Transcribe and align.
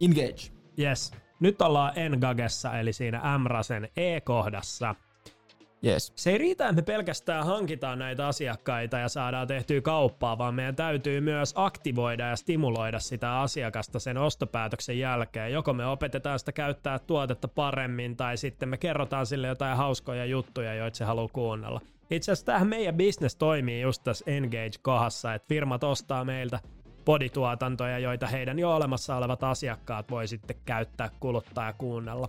Engage. 0.00 0.52
Yes. 0.78 1.12
Nyt 1.40 1.62
ollaan 1.62 1.98
Engagessa, 1.98 2.78
eli 2.78 2.92
siinä 2.92 3.38
Mrasen 3.38 3.88
E-kohdassa. 3.96 4.94
Yes. 5.84 6.12
Se 6.16 6.30
ei 6.30 6.38
riitä, 6.38 6.64
että 6.64 6.76
me 6.76 6.82
pelkästään 6.82 7.46
hankitaan 7.46 7.98
näitä 7.98 8.26
asiakkaita 8.26 8.98
ja 8.98 9.08
saadaan 9.08 9.46
tehtyä 9.46 9.80
kauppaa, 9.80 10.38
vaan 10.38 10.54
meidän 10.54 10.76
täytyy 10.76 11.20
myös 11.20 11.52
aktivoida 11.56 12.26
ja 12.26 12.36
stimuloida 12.36 12.98
sitä 12.98 13.40
asiakasta 13.40 13.98
sen 13.98 14.16
ostopäätöksen 14.16 14.98
jälkeen. 14.98 15.52
Joko 15.52 15.72
me 15.72 15.86
opetetaan 15.86 16.38
sitä 16.38 16.52
käyttää 16.52 16.98
tuotetta 16.98 17.48
paremmin, 17.48 18.16
tai 18.16 18.36
sitten 18.36 18.68
me 18.68 18.76
kerrotaan 18.76 19.26
sille 19.26 19.48
jotain 19.48 19.76
hauskoja 19.76 20.24
juttuja, 20.24 20.74
joita 20.74 20.96
se 20.96 21.04
haluaa 21.04 21.28
kuunnella. 21.32 21.80
Itse 22.10 22.32
asiassa 22.32 22.46
tähän 22.46 22.68
meidän 22.68 22.96
business 22.96 23.36
toimii 23.36 23.80
just 23.80 24.04
tässä 24.04 24.24
Engage-kohdassa, 24.30 25.34
että 25.34 25.48
firmat 25.48 25.84
ostaa 25.84 26.24
meiltä 26.24 26.60
podituotantoja, 27.08 27.98
joita 27.98 28.26
heidän 28.26 28.58
jo 28.58 28.74
olemassa 28.74 29.16
olevat 29.16 29.44
asiakkaat 29.44 30.10
voi 30.10 30.28
sitten 30.28 30.56
käyttää, 30.64 31.10
kuluttaa 31.20 31.66
ja 31.66 31.72
kuunnella. 31.72 32.28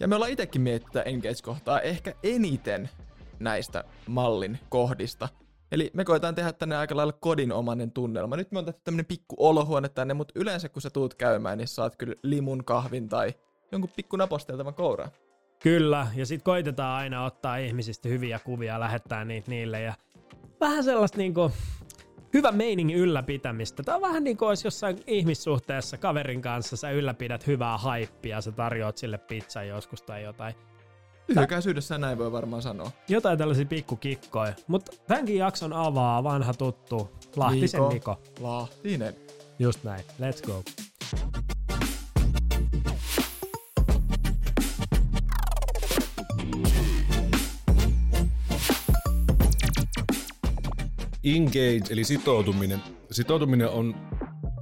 Ja 0.00 0.08
me 0.08 0.14
ollaan 0.14 0.30
itsekin 0.30 0.62
miettinyt 0.62 1.06
Engage-kohtaa 1.06 1.80
ehkä 1.80 2.14
eniten 2.22 2.90
näistä 3.40 3.84
mallin 4.06 4.58
kohdista. 4.68 5.28
Eli 5.72 5.90
me 5.94 6.04
koetaan 6.04 6.34
tehdä 6.34 6.52
tänne 6.52 6.76
aika 6.76 6.96
lailla 6.96 7.12
kodinomainen 7.12 7.92
tunnelma. 7.92 8.36
Nyt 8.36 8.52
me 8.52 8.58
on 8.58 8.64
tehty 8.64 8.80
tämmönen 8.84 9.06
pikku 9.06 9.36
olohuone 9.38 9.88
tänne, 9.88 10.14
mutta 10.14 10.40
yleensä 10.40 10.68
kun 10.68 10.82
sä 10.82 10.90
tuut 10.90 11.14
käymään, 11.14 11.58
niin 11.58 11.68
saat 11.68 11.96
kyllä 11.96 12.14
limun, 12.22 12.64
kahvin 12.64 13.08
tai 13.08 13.34
jonkun 13.72 13.90
pikku 13.96 14.16
naposteltavan 14.16 14.74
kouraan. 14.74 15.10
Kyllä, 15.62 16.06
ja 16.14 16.26
sitten 16.26 16.44
koitetaan 16.44 16.98
aina 16.98 17.24
ottaa 17.24 17.56
ihmisistä 17.56 18.08
hyviä 18.08 18.38
kuvia 18.44 18.72
ja 18.72 18.80
lähettää 18.80 19.24
niitä 19.24 19.50
niille. 19.50 19.80
Ja 19.80 19.94
vähän 20.60 20.84
sellaista 20.84 21.18
niinku, 21.18 21.50
hyvä 22.34 22.52
meiningin 22.52 22.96
ylläpitämistä. 22.96 23.82
Tämä 23.82 23.96
on 23.96 24.02
vähän 24.02 24.24
niin 24.24 24.36
kuin 24.36 24.48
olisi 24.48 24.66
jossain 24.66 24.98
ihmissuhteessa 25.06 25.98
kaverin 25.98 26.42
kanssa, 26.42 26.76
sä 26.76 26.90
ylläpidät 26.90 27.46
hyvää 27.46 27.78
haippia, 27.78 28.40
sä 28.40 28.52
tarjoat 28.52 28.98
sille 28.98 29.18
pizzaa 29.18 29.64
joskus 29.64 30.02
tai 30.02 30.22
jotain. 30.22 30.54
Lyhykäisyydessä 31.28 31.98
näin 31.98 32.18
voi 32.18 32.32
varmaan 32.32 32.62
sanoa. 32.62 32.90
Jotain 33.08 33.38
tällaisia 33.38 33.66
pikkukikkoja. 33.66 34.52
Mutta 34.66 34.92
tämänkin 35.06 35.36
jakson 35.36 35.72
avaa 35.72 36.24
vanha 36.24 36.54
tuttu 36.54 37.10
Lahtisen 37.36 37.80
Niko. 37.80 37.92
Niko. 37.92 38.20
Lahtinen. 38.40 39.14
Just 39.58 39.84
näin. 39.84 40.04
Let's 40.20 40.46
go. 40.46 40.62
Engage, 51.24 51.92
eli 51.92 52.04
sitoutuminen. 52.04 52.82
Sitoutuminen 53.10 53.68
on 53.68 53.94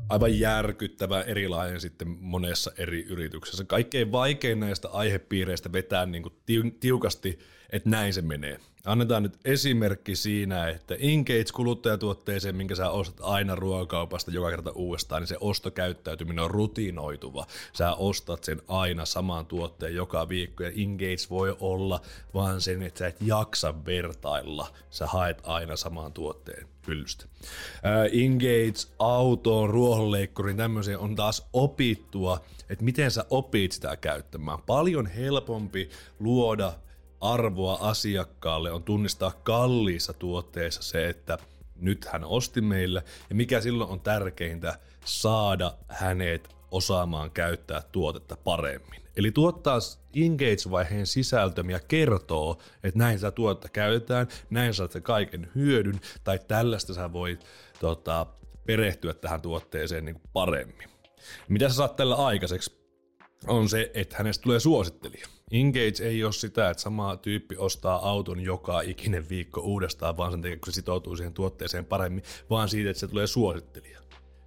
aivan 0.08 0.38
järkyttävä 0.38 1.22
erilainen 1.22 1.80
sitten 1.80 2.08
monessa 2.08 2.72
eri 2.78 3.02
yrityksessä. 3.02 3.64
Kaikkein 3.64 4.12
vaikein 4.12 4.60
näistä 4.60 4.88
aihepiireistä 4.88 5.72
vetää 5.72 6.06
niin 6.06 6.22
kuin 6.22 6.34
tiukasti, 6.80 7.38
että 7.70 7.90
näin 7.90 8.14
se 8.14 8.22
menee. 8.22 8.60
Annetaan 8.86 9.22
nyt 9.22 9.38
esimerkki 9.44 10.16
siinä, 10.16 10.68
että 10.68 10.94
Engage 10.94 11.44
kuluttajatuotteeseen, 11.54 12.56
minkä 12.56 12.74
sä 12.74 12.90
ostat 12.90 13.20
aina 13.20 13.54
ruokakaupasta 13.54 14.30
joka 14.30 14.50
kerta 14.50 14.70
uudestaan, 14.70 15.22
niin 15.22 15.28
se 15.28 15.36
ostokäyttäytyminen 15.40 16.44
on 16.44 16.50
rutinoituva. 16.50 17.46
Sä 17.72 17.94
ostat 17.94 18.44
sen 18.44 18.62
aina 18.68 19.04
saman 19.04 19.46
tuotteen 19.46 19.94
joka 19.94 20.28
viikko 20.28 20.62
ja 20.62 20.70
Engage 20.70 21.26
voi 21.30 21.56
olla 21.60 22.00
vaan 22.34 22.60
sen, 22.60 22.82
että 22.82 22.98
sä 22.98 23.06
et 23.06 23.16
jaksa 23.20 23.84
vertailla. 23.84 24.68
Sä 24.90 25.06
haet 25.06 25.38
aina 25.42 25.76
saman 25.76 26.12
tuotteen 26.12 26.66
hyllystä. 26.86 27.24
Uh, 27.24 28.22
Engage, 28.24 28.88
autoon, 28.98 29.70
ruohonleikkurin, 29.70 30.56
tämmöisiä 30.56 30.98
on 30.98 31.16
taas 31.16 31.48
opittua, 31.52 32.40
että 32.70 32.84
miten 32.84 33.10
sä 33.10 33.24
opit 33.30 33.72
sitä 33.72 33.96
käyttämään. 33.96 34.58
Paljon 34.66 35.06
helpompi 35.06 35.90
luoda 36.18 36.72
arvoa 37.20 37.78
asiakkaalle 37.80 38.72
on 38.72 38.82
tunnistaa 38.82 39.32
kalliissa 39.42 40.12
tuotteissa 40.12 40.82
se, 40.82 41.08
että 41.08 41.38
nyt 41.76 42.04
hän 42.04 42.24
osti 42.24 42.60
meille 42.60 43.04
ja 43.28 43.34
mikä 43.34 43.60
silloin 43.60 43.90
on 43.90 44.00
tärkeintä, 44.00 44.78
saada 45.04 45.74
hänet 45.88 46.48
osaamaan 46.70 47.30
käyttää 47.30 47.82
tuotetta 47.92 48.36
paremmin. 48.36 49.00
Eli 49.16 49.32
tuottaa 49.32 49.78
engage-vaiheen 50.16 51.06
sisältömiä 51.06 51.80
kertoo, 51.88 52.58
että 52.84 52.98
näin 52.98 53.18
sitä 53.18 53.30
tuotetta 53.30 53.68
käytetään, 53.68 54.28
näin 54.50 54.74
saat 54.74 54.92
kaiken 55.02 55.50
hyödyn, 55.54 56.00
tai 56.24 56.38
tällaista 56.48 56.94
sä 56.94 57.12
voit 57.12 57.44
tota, 57.80 58.26
perehtyä 58.66 59.14
tähän 59.14 59.40
tuotteeseen 59.40 60.04
niin 60.04 60.20
paremmin. 60.32 60.88
Mitä 61.48 61.68
sä 61.68 61.74
saat 61.74 61.96
tällä 61.96 62.14
aikaiseksi? 62.14 62.79
On 63.46 63.68
se, 63.68 63.90
että 63.94 64.16
hänestä 64.18 64.42
tulee 64.42 64.60
suosittelija. 64.60 65.26
Engage 65.52 66.04
ei 66.04 66.24
ole 66.24 66.32
sitä, 66.32 66.70
että 66.70 66.82
sama 66.82 67.16
tyyppi 67.16 67.56
ostaa 67.56 68.08
auton 68.08 68.40
joka 68.40 68.80
ikinen 68.80 69.28
viikko 69.28 69.60
uudestaan, 69.60 70.16
vaan 70.16 70.32
sen 70.32 70.42
takia, 70.42 70.56
kun 70.56 70.72
se 70.72 70.76
sitoutuu 70.76 71.16
siihen 71.16 71.34
tuotteeseen 71.34 71.84
paremmin, 71.84 72.22
vaan 72.50 72.68
siitä, 72.68 72.90
että 72.90 73.00
se 73.00 73.08
tulee 73.08 73.26
suosittelija. 73.26 74.00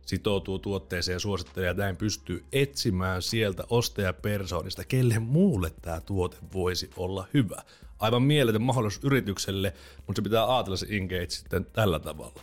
Sitoutuu 0.05 0.59
tuotteeseen 0.59 1.19
suosittelija 1.19 1.71
ja 1.71 1.77
näin 1.77 1.97
pystyy 1.97 2.45
etsimään 2.51 3.21
sieltä 3.21 3.63
ostajapersoonista, 3.69 4.83
kelle 4.83 5.19
muulle 5.19 5.71
tämä 5.81 6.01
tuote 6.01 6.37
voisi 6.53 6.89
olla 6.97 7.27
hyvä. 7.33 7.61
Aivan 7.99 8.23
mieletön 8.23 8.61
mahdollisuus 8.61 9.03
yritykselle, 9.03 9.73
mutta 10.07 10.19
se 10.19 10.23
pitää 10.23 10.55
ajatella 10.55 10.77
se 10.77 10.87
Engage 10.89 11.29
sitten 11.29 11.65
tällä 11.65 11.99
tavalla. 11.99 12.41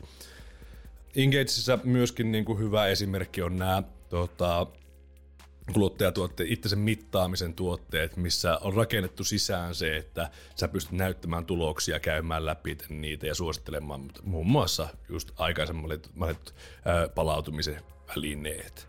Engageissa 1.16 1.78
myöskin 1.84 2.33
niin 2.33 2.44
kuin 2.44 2.59
hyvä 2.59 2.87
esimerkki 2.87 3.43
on 3.43 3.56
nämä 3.56 3.83
tota, 4.09 4.66
kuluttajatuotteet, 5.72 6.50
itsensä 6.50 6.76
mittaamisen 6.76 7.54
tuotteet, 7.54 8.16
missä 8.16 8.59
on 8.59 8.75
rakennettu 8.75 9.25
sisään 9.25 9.75
se, 9.75 9.97
että 9.97 10.31
sä 10.54 10.69
pystyt 10.69 10.93
näyttämään 10.93 11.47
tuloksia, 11.47 12.00
käymään 12.00 12.47
läpi 12.47 12.78
niitä 12.88 13.26
ja 13.26 13.34
suosittelemaan 13.34 14.10
muun 14.22 14.47
muassa 14.47 14.88
just 15.09 15.31
aikaisemmat 15.37 16.54
palautumisen 17.15 17.82
välineet. 18.09 18.88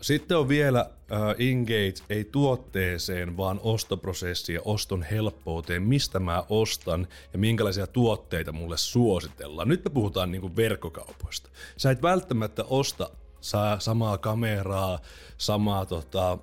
Sitten 0.00 0.38
on 0.38 0.48
vielä 0.48 0.90
Engage, 1.38 1.94
ei 2.10 2.24
tuotteeseen, 2.24 3.36
vaan 3.36 3.60
ostoprosessiin 3.62 4.54
ja 4.54 4.62
oston 4.64 5.02
helppouteen, 5.02 5.82
mistä 5.82 6.18
mä 6.18 6.44
ostan 6.48 7.08
ja 7.32 7.38
minkälaisia 7.38 7.86
tuotteita 7.86 8.52
mulle 8.52 8.76
suositellaan. 8.76 9.68
Nyt 9.68 9.84
me 9.84 9.90
puhutaan 9.90 10.30
niin 10.30 10.56
verkkokaupoista. 10.56 11.50
Sä 11.76 11.90
et 11.90 12.02
välttämättä 12.02 12.64
osta 12.64 13.10
saa 13.44 13.80
samaa 13.80 14.18
kameraa, 14.18 14.98
samaa 15.38 15.86
tota, 15.86 16.38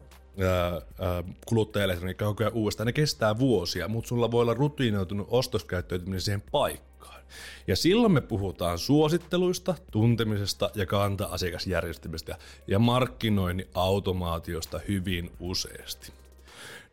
kuluttajaelektroniikkaa 1.46 2.28
koko 2.28 2.44
ajan 2.44 2.54
uudestaan. 2.54 2.86
Ne 2.86 2.94
kestää 2.94 3.40
vuosia, 3.40 3.88
mutta 3.88 4.08
sulla 4.08 4.32
voi 4.32 4.42
olla 4.42 4.54
rutiinoitunut 4.54 5.28
ostoskäyttäytyminen 5.30 6.22
siihen 6.22 6.44
paikkaan. 6.52 7.22
Ja 7.68 7.76
silloin 7.76 8.12
me 8.12 8.22
puhutaan 8.22 8.80
suositteluista, 8.80 9.76
tuntemisesta 9.92 10.70
ja 10.76 10.86
kanta-asiakasjärjestelmistä 10.86 12.38
ja 12.68 12.80
markkinoinnin 12.80 13.68
automaatiosta 13.74 14.80
hyvin 14.88 15.32
useasti. 15.40 16.12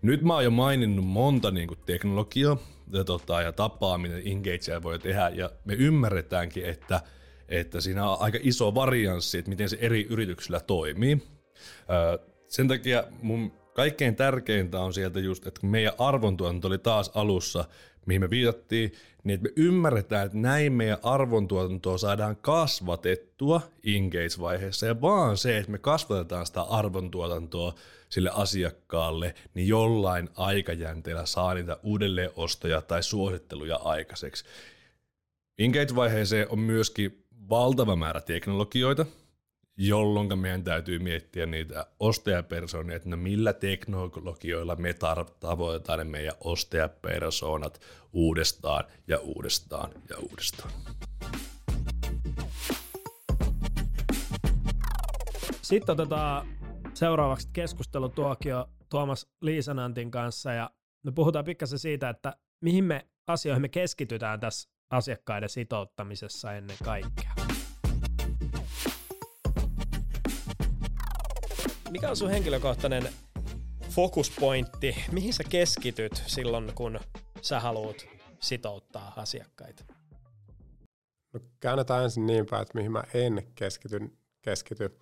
Nyt 0.02 0.22
mä 0.22 0.34
oon 0.34 0.44
jo 0.44 0.50
maininnut 0.50 1.06
monta 1.06 1.50
niin 1.50 1.68
kuin, 1.68 1.78
teknologiaa 1.86 2.56
ja, 2.92 3.04
tota, 3.04 3.42
ja 3.42 3.52
tapaa, 3.52 3.98
miten 3.98 4.22
Engagea 4.24 4.82
voi 4.82 4.98
tehdä, 4.98 5.28
ja 5.28 5.50
me 5.64 5.74
ymmärretäänkin, 5.74 6.64
että– 6.64 7.00
että 7.48 7.80
siinä 7.80 8.10
on 8.10 8.16
aika 8.20 8.38
iso 8.42 8.74
varianssi, 8.74 9.38
että 9.38 9.48
miten 9.48 9.68
se 9.68 9.78
eri 9.80 10.06
yrityksillä 10.10 10.60
toimii. 10.60 11.22
Sen 12.48 12.68
takia 12.68 13.04
mun 13.22 13.52
kaikkein 13.74 14.16
tärkeintä 14.16 14.80
on 14.80 14.94
sieltä 14.94 15.20
just, 15.20 15.46
että 15.46 15.60
kun 15.60 15.70
meidän 15.70 15.92
arvontuotanto 15.98 16.68
oli 16.68 16.78
taas 16.78 17.10
alussa, 17.14 17.64
mihin 18.06 18.20
me 18.20 18.30
viitattiin, 18.30 18.92
niin 19.24 19.34
että 19.34 19.48
me 19.48 19.52
ymmärretään, 19.56 20.26
että 20.26 20.38
näin 20.38 20.72
meidän 20.72 20.98
arvontuotantoa 21.02 21.98
saadaan 21.98 22.36
kasvatettua 22.36 23.60
engage-vaiheessa, 23.84 24.86
ja 24.86 25.00
vaan 25.00 25.36
se, 25.36 25.58
että 25.58 25.72
me 25.72 25.78
kasvatetaan 25.78 26.46
sitä 26.46 26.62
arvontuotantoa 26.62 27.74
sille 28.08 28.30
asiakkaalle, 28.34 29.34
niin 29.54 29.68
jollain 29.68 30.28
aikajänteellä 30.36 31.26
saa 31.26 31.54
niitä 31.54 31.76
uudelleenostoja 31.82 32.82
tai 32.82 33.02
suositteluja 33.02 33.76
aikaiseksi. 33.76 34.44
Engage-vaiheeseen 35.58 36.46
on 36.48 36.58
myöskin 36.58 37.24
valtava 37.50 37.96
määrä 37.96 38.20
teknologioita, 38.20 39.06
jolloin 39.76 40.38
meidän 40.38 40.64
täytyy 40.64 40.98
miettiä 40.98 41.46
niitä 41.46 41.86
ostajapersoonia, 42.00 42.96
että 42.96 43.08
no 43.08 43.16
millä 43.16 43.52
teknologioilla 43.52 44.76
me 44.76 44.94
tavoitetaan 45.40 45.98
ne 45.98 46.04
meidän 46.04 46.34
ostajapersoonat 46.40 47.80
uudestaan 48.12 48.84
ja 49.08 49.18
uudestaan 49.18 49.90
ja 50.10 50.16
uudestaan. 50.18 50.70
Sitten 55.62 55.92
otetaan 55.92 56.48
seuraavaksi 56.94 57.48
keskustelutuokio 57.52 58.68
Tuomas 58.88 59.26
Liisanantin 59.40 60.10
kanssa 60.10 60.52
ja 60.52 60.70
me 61.02 61.12
puhutaan 61.12 61.44
pikkasen 61.44 61.78
siitä, 61.78 62.08
että 62.08 62.36
mihin 62.60 62.84
me 62.84 63.06
asioihin 63.26 63.62
me 63.62 63.68
keskitytään 63.68 64.40
tässä 64.40 64.70
asiakkaiden 64.90 65.48
sitouttamisessa 65.48 66.52
ennen 66.52 66.76
kaikkea. 66.84 67.32
mikä 71.90 72.10
on 72.10 72.16
sun 72.16 72.30
henkilökohtainen 72.30 73.08
fokuspointti, 73.90 75.04
mihin 75.12 75.34
sä 75.34 75.44
keskityt 75.48 76.22
silloin, 76.26 76.72
kun 76.74 77.00
sä 77.42 77.60
haluat 77.60 78.06
sitouttaa 78.40 79.12
asiakkaita? 79.16 79.84
No, 81.32 81.40
käännetään 81.60 82.04
ensin 82.04 82.26
niin 82.26 82.46
päin, 82.46 82.62
että 82.62 82.78
mihin 82.78 82.92
mä 82.92 83.02
en 83.14 83.42
keskity. 83.54 84.00
keskity. 84.42 84.98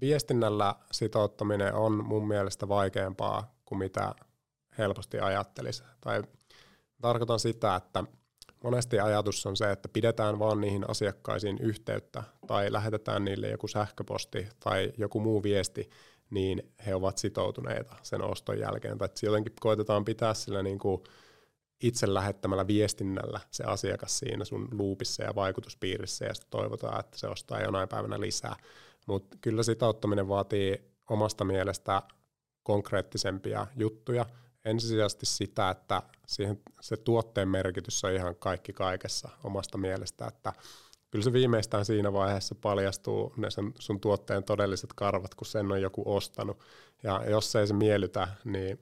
Viestinnällä 0.00 0.74
sitouttaminen 0.92 1.74
on 1.74 2.04
mun 2.04 2.28
mielestä 2.28 2.68
vaikeampaa 2.68 3.54
kuin 3.64 3.78
mitä 3.78 4.14
helposti 4.78 5.20
ajattelisi. 5.20 5.84
Tai 6.00 6.22
tarkoitan 7.00 7.38
sitä, 7.38 7.76
että 7.76 8.04
monesti 8.64 9.00
ajatus 9.00 9.46
on 9.46 9.56
se, 9.56 9.70
että 9.70 9.88
pidetään 9.88 10.38
vaan 10.38 10.60
niihin 10.60 10.90
asiakkaisiin 10.90 11.58
yhteyttä 11.58 12.22
tai 12.46 12.72
lähetetään 12.72 13.24
niille 13.24 13.48
joku 13.48 13.68
sähköposti 13.68 14.48
tai 14.60 14.92
joku 14.98 15.20
muu 15.20 15.42
viesti, 15.42 15.90
niin 16.30 16.72
he 16.86 16.94
ovat 16.94 17.18
sitoutuneita 17.18 17.96
sen 18.02 18.22
oston 18.22 18.58
jälkeen. 18.58 18.98
Tai 18.98 19.08
jotenkin 19.22 19.52
koitetaan 19.60 20.04
pitää 20.04 20.34
sillä 20.34 20.62
niin 20.62 20.78
kuin 20.78 21.02
itse 21.82 22.14
lähettämällä 22.14 22.66
viestinnällä 22.66 23.40
se 23.50 23.64
asiakas 23.64 24.18
siinä 24.18 24.44
sun 24.44 24.68
luupissa 24.72 25.22
ja 25.22 25.34
vaikutuspiirissä 25.34 26.24
ja 26.24 26.34
sitten 26.34 26.50
toivotaan, 26.50 27.00
että 27.00 27.18
se 27.18 27.26
ostaa 27.26 27.60
jonain 27.60 27.88
päivänä 27.88 28.20
lisää. 28.20 28.56
Mutta 29.06 29.36
kyllä 29.40 29.62
sitouttaminen 29.62 30.28
vaatii 30.28 30.94
omasta 31.10 31.44
mielestä 31.44 32.02
konkreettisempia 32.62 33.66
juttuja. 33.76 34.26
Ensisijaisesti 34.64 35.26
sitä, 35.26 35.70
että 35.70 36.02
siihen 36.26 36.60
se 36.80 36.96
tuotteen 36.96 37.48
merkitys 37.48 38.04
on 38.04 38.12
ihan 38.12 38.36
kaikki 38.36 38.72
kaikessa 38.72 39.28
omasta 39.44 39.78
mielestä, 39.78 40.26
että 40.26 40.52
kyllä 41.10 41.24
se 41.24 41.32
viimeistään 41.32 41.84
siinä 41.84 42.12
vaiheessa 42.12 42.54
paljastuu 42.54 43.34
ne 43.36 43.50
sen, 43.50 43.72
sun 43.78 44.00
tuotteen 44.00 44.44
todelliset 44.44 44.90
karvat, 44.96 45.34
kun 45.34 45.46
sen 45.46 45.72
on 45.72 45.82
joku 45.82 46.02
ostanut. 46.06 46.58
Ja 47.02 47.30
jos 47.30 47.56
ei 47.56 47.66
se 47.66 47.74
miellytä, 47.74 48.28
niin 48.44 48.78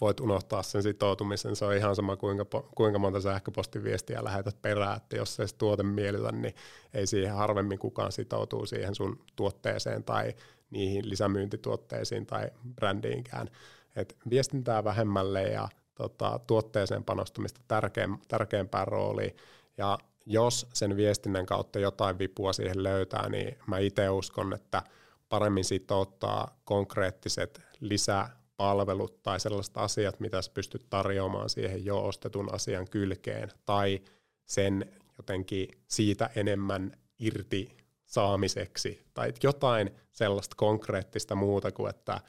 voit 0.00 0.20
unohtaa 0.20 0.62
sen 0.62 0.82
sitoutumisen. 0.82 1.56
Se 1.56 1.64
on 1.64 1.76
ihan 1.76 1.96
sama, 1.96 2.16
kuinka, 2.16 2.44
kuinka 2.74 2.98
monta 2.98 3.20
sähköpostiviestiä 3.20 4.24
lähetät 4.24 4.62
perään, 4.62 4.96
että 4.96 5.16
jos 5.16 5.40
ei 5.40 5.48
se 5.48 5.56
tuote 5.56 5.82
miellytä, 5.82 6.32
niin 6.32 6.54
ei 6.94 7.06
siihen 7.06 7.34
harvemmin 7.34 7.78
kukaan 7.78 8.12
sitoutuu 8.12 8.66
siihen 8.66 8.94
sun 8.94 9.24
tuotteeseen 9.36 10.04
tai 10.04 10.34
niihin 10.70 11.08
lisämyyntituotteisiin 11.08 12.26
tai 12.26 12.50
brändiinkään. 12.74 13.48
Et 13.96 14.16
viestintää 14.30 14.84
vähemmälle 14.84 15.42
ja 15.42 15.68
tota, 15.94 16.40
tuotteeseen 16.46 17.04
panostamista 17.04 17.60
tärkein, 17.68 18.18
tärkeämpään 18.28 18.88
rooliin. 18.88 19.36
Ja 19.78 19.98
jos 20.26 20.66
sen 20.72 20.96
viestinnän 20.96 21.46
kautta 21.46 21.78
jotain 21.78 22.18
vipua 22.18 22.52
siihen 22.52 22.82
löytää, 22.82 23.28
niin 23.28 23.58
mä 23.66 23.78
itse 23.78 24.10
uskon, 24.10 24.52
että 24.52 24.82
paremmin 25.28 25.64
sitouttaa 25.64 26.60
konkreettiset 26.64 27.60
lisäpalvelut 27.80 29.22
tai 29.22 29.40
sellaiset 29.40 29.76
asiat, 29.76 30.20
mitä 30.20 30.42
sä 30.42 30.50
pystyt 30.54 30.86
tarjoamaan 30.90 31.50
siihen 31.50 31.84
jo 31.84 32.04
ostetun 32.04 32.54
asian 32.54 32.88
kylkeen, 32.88 33.48
tai 33.66 34.00
sen 34.44 34.92
jotenkin 35.18 35.68
siitä 35.88 36.30
enemmän 36.36 36.92
irti 37.18 37.76
saamiseksi, 38.06 39.04
tai 39.14 39.32
jotain 39.42 39.90
sellaista 40.12 40.56
konkreettista 40.56 41.34
muuta 41.34 41.72
kuin, 41.72 41.90
että 41.90 42.20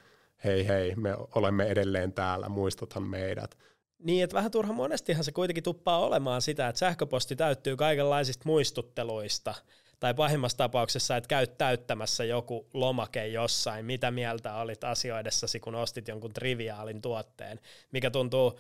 hei 0.44 0.68
hei, 0.68 0.96
me 0.96 1.16
olemme 1.36 1.66
edelleen 1.66 2.14
täällä, 2.14 2.50
muistathan 2.50 3.04
meidät, 3.04 3.58
niin, 4.04 4.24
että 4.24 4.36
vähän 4.36 4.52
turha 4.52 4.74
monestihan 4.74 5.24
se 5.24 5.32
kuitenkin 5.32 5.64
tuppaa 5.64 6.06
olemaan 6.06 6.42
sitä, 6.42 6.68
että 6.68 6.80
sähköposti 6.80 7.36
täyttyy 7.36 7.76
kaikenlaisista 7.76 8.44
muistutteluista, 8.46 9.56
tai 10.00 10.14
pahimmassa 10.14 10.58
tapauksessa, 10.58 11.18
että 11.18 11.28
käyt 11.28 11.58
täyttämässä 11.58 12.24
joku 12.24 12.68
lomake 12.74 13.28
jossain, 13.28 13.86
mitä 13.86 14.12
mieltä 14.12 14.56
olit 14.56 14.84
asioidessasi, 14.84 15.60
kun 15.60 15.76
ostit 15.76 16.08
jonkun 16.08 16.34
triviaalin 16.34 17.02
tuotteen, 17.02 17.60
mikä 17.92 18.12
tuntuu 18.12 18.60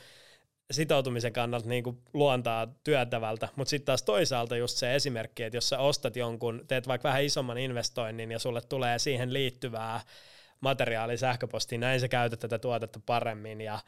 sitoutumisen 0.71 1.33
kannalta 1.33 1.69
niin 1.69 1.83
kuin 1.83 1.97
luontaa 2.13 2.68
työtävältä, 2.83 3.50
mutta 3.56 3.69
sitten 3.69 3.85
taas 3.85 4.03
toisaalta 4.03 4.57
just 4.57 4.77
se 4.77 4.95
esimerkki, 4.95 5.44
että 5.44 5.57
jos 5.57 5.69
sä 5.69 5.80
ostat 5.80 6.15
jonkun, 6.15 6.63
teet 6.68 6.88
vaikka 6.88 7.07
vähän 7.07 7.24
isomman 7.24 7.57
investoinnin 7.57 8.31
ja 8.31 8.39
sulle 8.39 8.62
tulee 8.62 9.00
siihen 9.00 9.33
liittyvää 9.33 10.01
materiaali 10.63 11.18
sähköpostiin, 11.18 11.81
näin 11.81 12.00
sä 12.00 12.07
käytät 12.07 12.39
tätä 12.39 12.60
tuotetta 12.60 13.00
paremmin 13.06 13.62
ja 13.62 13.80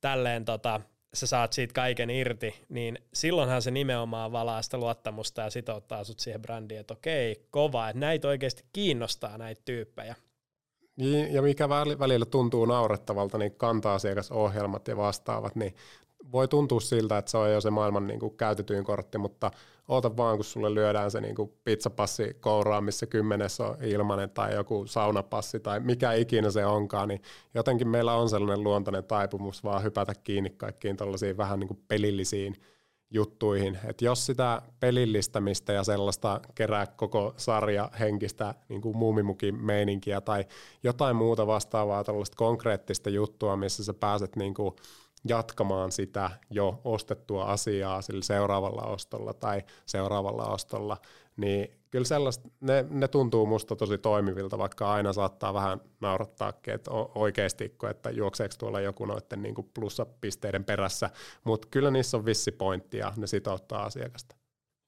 tälleen 0.00 0.44
tota, 0.44 0.80
sä 1.14 1.26
saat 1.26 1.52
siitä 1.52 1.74
kaiken 1.74 2.10
irti, 2.10 2.64
niin 2.68 2.98
silloinhan 3.14 3.62
se 3.62 3.70
nimenomaan 3.70 4.32
valaa 4.32 4.62
sitä 4.62 4.78
luottamusta 4.78 5.42
ja 5.42 5.50
sitouttaa 5.50 6.04
sut 6.04 6.20
siihen 6.20 6.42
brändiin, 6.42 6.80
että 6.80 6.94
okei, 6.94 7.46
kova, 7.50 7.88
että 7.88 8.00
näitä 8.00 8.28
oikeasti 8.28 8.64
kiinnostaa 8.72 9.38
näitä 9.38 9.62
tyyppejä. 9.64 10.14
Niin, 10.96 11.34
ja 11.34 11.42
mikä 11.42 11.68
välillä 11.68 12.26
tuntuu 12.26 12.64
naurettavalta, 12.64 13.38
niin 13.38 13.54
kanta-asiakasohjelmat 13.54 14.88
ja 14.88 14.96
vastaavat, 14.96 15.56
niin 15.56 15.74
voi 16.32 16.48
tuntua 16.48 16.80
siltä, 16.80 17.18
että 17.18 17.30
se 17.30 17.36
on 17.36 17.52
jo 17.52 17.60
se 17.60 17.70
maailman 17.70 18.06
niin 18.06 18.20
kuin 18.20 18.36
käytetyin 18.36 18.84
kortti, 18.84 19.18
mutta 19.18 19.50
oota 19.90 20.16
vaan, 20.16 20.36
kun 20.36 20.44
sulle 20.44 20.74
lyödään 20.74 21.10
se 21.10 21.20
niin 21.20 21.34
kuin 21.34 21.52
pizzapassi 21.64 22.34
kouraan, 22.40 22.84
missä 22.84 23.06
kymmenes 23.06 23.60
on 23.60 23.76
ilmanen 23.84 24.30
tai 24.30 24.54
joku 24.54 24.86
saunapassi 24.86 25.60
tai 25.60 25.80
mikä 25.80 26.12
ikinä 26.12 26.50
se 26.50 26.66
onkaan, 26.66 27.08
niin 27.08 27.22
jotenkin 27.54 27.88
meillä 27.88 28.14
on 28.14 28.28
sellainen 28.28 28.64
luontainen 28.64 29.04
taipumus 29.04 29.64
vaan 29.64 29.82
hypätä 29.82 30.12
kiinni 30.24 30.50
kaikkiin 30.50 30.96
tällaisiin 30.96 31.36
vähän 31.36 31.60
niin 31.60 31.68
kuin 31.68 31.82
pelillisiin 31.88 32.54
juttuihin. 33.10 33.78
että 33.84 34.04
jos 34.04 34.26
sitä 34.26 34.62
pelillistämistä 34.80 35.72
ja 35.72 35.84
sellaista 35.84 36.40
kerää 36.54 36.86
koko 36.86 37.34
sarja 37.36 37.90
henkistä 38.00 38.54
niin 38.68 38.80
kuin 38.80 38.96
muumimukin 38.96 39.64
meininkiä 39.64 40.20
tai 40.20 40.44
jotain 40.82 41.16
muuta 41.16 41.46
vastaavaa 41.46 42.04
tällaista 42.04 42.36
konkreettista 42.36 43.10
juttua, 43.10 43.56
missä 43.56 43.84
sä 43.84 43.94
pääset 43.94 44.36
niin 44.36 44.54
kuin 44.54 44.74
jatkamaan 45.24 45.92
sitä 45.92 46.30
jo 46.50 46.80
ostettua 46.84 47.44
asiaa 47.44 48.02
sillä 48.02 48.22
seuraavalla 48.22 48.82
ostolla 48.82 49.34
tai 49.34 49.62
seuraavalla 49.86 50.46
ostolla, 50.46 50.96
niin 51.36 51.80
kyllä 51.90 52.04
sellaista, 52.04 52.48
ne, 52.60 52.84
ne 52.90 53.08
tuntuu 53.08 53.46
musta 53.46 53.76
tosi 53.76 53.98
toimivilta, 53.98 54.58
vaikka 54.58 54.92
aina 54.92 55.12
saattaa 55.12 55.54
vähän 55.54 55.80
naurattaakin, 56.00 56.74
että 56.74 56.90
oikeasti, 57.14 57.76
että 57.90 58.10
juokseeko 58.10 58.54
tuolla 58.58 58.80
joku 58.80 59.04
noiden 59.04 59.42
niin 59.42 59.54
plussapisteiden 59.74 60.64
perässä, 60.64 61.10
mutta 61.44 61.68
kyllä 61.70 61.90
niissä 61.90 62.16
on 62.16 62.24
vissi 62.24 62.52
pointti 62.52 62.98
ja 62.98 63.12
ne 63.16 63.26
sitouttaa 63.26 63.84
asiakasta. 63.84 64.39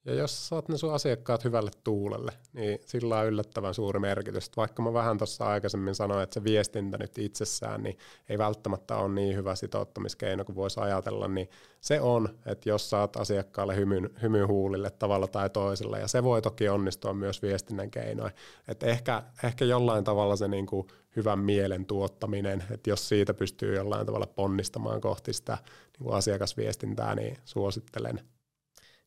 Ja 0.04 0.14
jos 0.14 0.49
saat 0.49 0.69
ne 0.69 0.78
sun 0.78 0.94
asiakkaat 0.94 1.44
hyvälle 1.44 1.70
tuulelle, 1.84 2.32
niin 2.52 2.78
sillä 2.87 3.19
on 3.19 3.26
yllättävän 3.26 3.75
suuri 3.75 4.00
merkitys. 4.00 4.50
Vaikka 4.56 4.82
mä 4.82 4.93
vähän 4.93 5.19
tuossa 5.19 5.44
aikaisemmin 5.44 5.94
sanoin, 5.94 6.22
että 6.22 6.34
se 6.34 6.44
viestintä 6.44 6.99
nyt 6.99 7.19
itsessään 7.19 7.82
niin 7.82 7.99
ei 8.29 8.38
välttämättä 8.38 8.96
ole 8.96 9.08
niin 9.08 9.36
hyvä 9.36 9.55
sitouttamiskeino 9.55 10.44
kuin 10.44 10.56
voisi 10.56 10.81
ajatella, 10.81 11.29
niin 11.29 11.48
se 11.81 12.00
on, 12.00 12.29
että 12.46 12.69
jos 12.69 12.91
saat 12.91 13.17
asiakkaalle 13.17 13.76
hymyn, 13.76 14.10
hymyn 14.22 14.48
huulille 14.48 14.91
tavalla 14.91 15.26
tai 15.26 15.50
toisella, 15.50 15.98
ja 15.98 16.08
se 16.08 16.22
voi 16.22 16.43
toki 16.43 16.69
onnistua 16.69 17.15
myös 17.15 17.43
viestinnän 17.43 17.91
keinoin. 17.91 18.32
Että 18.69 18.86
ehkä, 18.86 19.22
ehkä 19.44 19.65
jollain 19.65 20.05
tavalla 20.05 20.36
se 20.36 20.48
niin 20.48 20.67
kuin 20.67 20.86
hyvän 21.17 21.38
mielen 21.38 21.86
tuottaminen, 21.86 22.65
että 22.70 22.91
jos 22.91 23.08
siitä 23.08 23.34
pystyy 23.34 23.74
jollain 23.74 24.06
tavalla 24.06 24.26
ponnistamaan 24.26 25.00
kohti 25.00 25.32
sitä 25.32 25.58
niin 25.98 26.05
kuin 26.05 26.17
asiakasviestintää, 26.17 27.15
niin 27.15 27.36
suosittelen– 27.44 28.20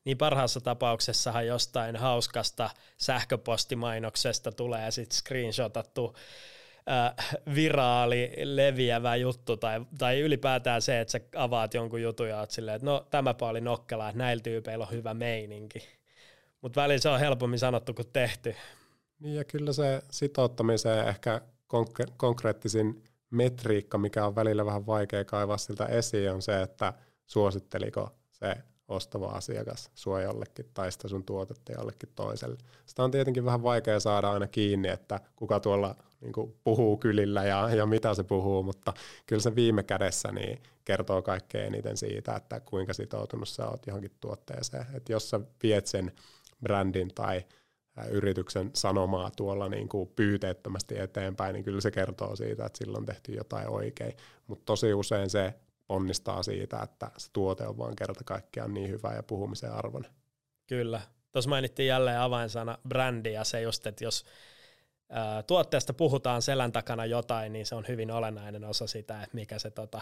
niin 0.06 0.18
parhaassa 0.18 0.62
tapauksessahan 0.62 1.48
jostain 1.48 1.96
hauskasta 1.96 2.70
sähköpostimainoksesta 2.98 4.52
tulee 4.52 4.92
sitten 4.92 5.18
screenshotattu 5.18 6.16
äh, 6.90 7.42
viraali 7.56 8.32
leviävä 8.44 9.16
juttu 9.16 9.58
tai, 9.58 9.86
tai 9.98 10.20
ylipäätään 10.20 10.82
se, 10.82 11.00
että 11.00 11.12
sä 11.12 11.20
avaat 11.36 11.74
jonkun 11.74 12.02
jutun 12.02 12.30
ja 12.30 12.40
oot 12.40 12.52
silleen, 12.52 12.76
että 12.76 12.86
no 12.86 13.08
tämäpä 13.10 13.46
oli 13.46 13.62
nokkela, 13.62 14.10
että 14.10 14.18
näillä 14.18 14.42
tyypeillä 14.42 14.86
on 14.86 14.92
hyvä 14.92 15.14
meininki. 15.14 15.80
Mutta 16.62 16.82
välillä 16.82 17.02
se 17.02 17.10
on 17.10 17.20
helpommin 17.20 17.60
sanottu 17.60 17.94
kuin 17.94 18.08
tehty. 18.14 18.56
Niin 19.20 19.36
ja 19.36 19.44
kyllä 19.44 19.74
se 19.74 20.02
sitouttamiseen 20.12 21.08
ehkä 21.08 21.42
konkre- 21.68 22.14
konkreettisin 22.18 23.04
metriikka, 23.30 23.98
mikä 23.98 24.26
on 24.26 24.36
välillä 24.36 24.66
vähän 24.66 24.86
vaikea 24.86 25.26
kaivaa 25.26 25.58
siltä 25.58 25.86
esiin, 25.86 26.32
on 26.32 26.42
se, 26.42 26.62
että 26.62 26.94
suositteliko 27.26 28.10
se 28.32 28.56
ostava 28.88 29.28
asiakas 29.28 29.92
sua 29.96 30.22
jollekin 30.22 30.66
tai 30.74 30.92
sitä 30.92 31.08
sun 31.08 31.24
tuotetta 31.24 31.72
jollekin 31.72 32.10
toiselle. 32.16 32.58
Sitä 32.86 33.04
on 33.04 33.12
tietenkin 33.12 33.46
vähän 33.46 33.64
vaikea 33.64 34.00
saada 34.00 34.32
aina 34.32 34.48
kiinni, 34.48 34.90
että 34.90 35.20
kuka 35.36 35.60
tuolla 35.60 35.96
niin 36.22 36.56
puhuu 36.64 36.98
kylillä 36.98 37.44
ja, 37.44 37.76
ja 37.76 37.86
mitä 37.86 38.14
se 38.14 38.24
puhuu, 38.24 38.64
mutta 38.64 38.94
kyllä 39.26 39.42
se 39.42 39.56
viime 39.56 39.84
kädessä 39.84 40.32
niin 40.32 40.62
kertoo 40.86 41.22
kaikkein 41.22 41.68
eniten 41.68 41.98
siitä, 41.98 42.36
että 42.36 42.60
kuinka 42.60 42.94
sitoutunut 42.94 43.50
sä 43.50 43.70
oot 43.70 43.88
johonkin 43.88 44.12
tuotteeseen. 44.22 44.86
Että 44.94 45.12
jos 45.12 45.30
sä 45.30 45.40
viet 45.64 45.88
sen 45.88 46.12
brändin 46.64 47.14
tai 47.14 47.46
yrityksen 48.12 48.72
sanomaa 48.74 49.32
tuolla 49.38 49.70
niin 49.70 49.90
kuin 49.90 50.10
pyyteettömästi 50.16 51.00
eteenpäin, 51.00 51.54
niin 51.54 51.64
kyllä 51.66 51.82
se 51.82 51.92
kertoo 51.92 52.36
siitä, 52.36 52.66
että 52.66 52.78
silloin 52.78 53.02
on 53.02 53.06
tehty 53.06 53.32
jotain 53.32 53.70
oikein. 53.70 54.14
Mutta 54.48 54.66
tosi 54.66 54.94
usein 54.94 55.30
se 55.30 55.54
onnistaa 55.90 56.44
siitä, 56.44 56.80
että 56.84 57.12
se 57.18 57.30
tuote 57.34 57.68
on 57.68 57.78
vaan 57.78 57.96
kerta 57.96 58.24
kaikkiaan 58.24 58.74
niin 58.74 58.90
hyvä 58.90 59.14
ja 59.14 59.24
puhumisen 59.24 59.72
arvon. 59.72 60.06
Kyllä. 60.68 61.02
Tuossa 61.32 61.50
mainittiin 61.50 61.88
jälleen 61.88 62.20
avainsana 62.20 62.78
brändi 62.88 63.34
ja 63.34 63.44
se 63.44 63.62
just, 63.62 63.88
että 63.88 64.04
jos 64.04 64.26
tuotteesta 65.48 65.94
puhutaan 65.94 66.42
selän 66.42 66.72
takana 66.72 67.06
jotain, 67.06 67.54
niin 67.54 67.66
se 67.66 67.76
on 67.76 67.86
hyvin 67.88 68.12
olennainen 68.12 68.64
osa 68.64 68.88
sitä, 68.88 69.24
että 69.24 69.36
mikä 69.36 69.60
se 69.60 69.72
tota, 69.72 70.02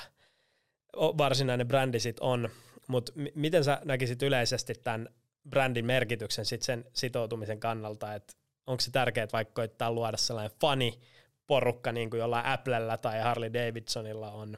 varsinainen 0.98 1.68
brändi 1.68 2.00
sit 2.00 2.20
on. 2.20 2.50
Mutta 2.88 3.12
m- 3.16 3.26
miten 3.36 3.64
sä 3.64 3.82
näkisit 3.86 4.22
yleisesti 4.22 4.74
tämän 4.84 5.10
brändin 5.50 5.86
merkityksen 5.86 6.46
sit 6.46 6.62
sen 6.62 6.86
sitoutumisen 6.94 7.60
kannalta, 7.60 8.14
että 8.14 8.34
onko 8.68 8.82
se 8.82 8.92
tärkeää 8.92 9.28
vaikka 9.34 9.54
koittaa 9.54 9.92
luoda 9.92 10.18
sellainen 10.18 10.58
fani 10.62 11.00
porukka 11.48 11.92
niin 11.92 12.10
kuin 12.10 12.20
jollain 12.20 12.46
Applella 12.46 12.98
tai 12.98 13.20
Harley 13.20 13.54
Davidsonilla 13.54 14.32
on? 14.32 14.58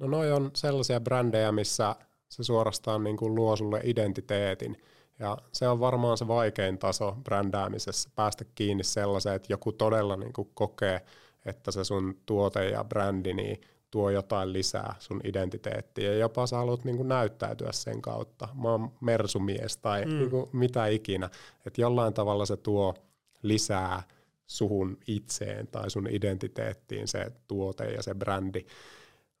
No 0.00 0.06
noi 0.06 0.32
on 0.32 0.50
sellaisia 0.54 1.00
brändejä, 1.00 1.52
missä 1.52 1.96
se 2.28 2.44
suorastaan 2.44 3.04
niin 3.04 3.16
kuin 3.16 3.34
luo 3.34 3.56
sulle 3.56 3.80
identiteetin. 3.84 4.76
Ja 5.18 5.38
se 5.52 5.68
on 5.68 5.80
varmaan 5.80 6.18
se 6.18 6.28
vaikein 6.28 6.78
taso 6.78 7.16
brändäämisessä, 7.24 8.10
päästä 8.14 8.44
kiinni 8.54 8.84
sellaiseen, 8.84 9.36
että 9.36 9.52
joku 9.52 9.72
todella 9.72 10.16
niin 10.16 10.32
kuin 10.32 10.50
kokee, 10.54 11.00
että 11.44 11.70
se 11.70 11.84
sun 11.84 12.16
tuote 12.26 12.68
ja 12.68 12.84
brändi 12.84 13.34
niin 13.34 13.60
tuo 13.90 14.10
jotain 14.10 14.52
lisää 14.52 14.94
sun 14.98 15.20
identiteettiin 15.24 16.06
ja 16.06 16.14
jopa 16.14 16.46
sä 16.46 16.56
haluat 16.56 16.84
niin 16.84 16.96
kuin 16.96 17.08
näyttäytyä 17.08 17.72
sen 17.72 18.02
kautta. 18.02 18.48
Mä 18.54 18.70
oon 18.70 18.92
mersumies 19.00 19.76
tai 19.76 20.04
mm. 20.04 20.18
niin 20.18 20.30
kuin 20.30 20.46
mitä 20.52 20.86
ikinä. 20.86 21.30
Että 21.66 21.80
jollain 21.80 22.14
tavalla 22.14 22.46
se 22.46 22.56
tuo 22.56 22.94
lisää 23.42 24.02
suhun 24.46 24.98
itseen 25.06 25.66
tai 25.66 25.90
sun 25.90 26.08
identiteettiin 26.10 27.08
se 27.08 27.32
tuote 27.48 27.84
ja 27.84 28.02
se 28.02 28.14
brändi. 28.14 28.66